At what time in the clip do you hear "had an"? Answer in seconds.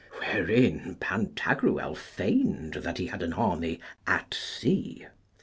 3.05-3.33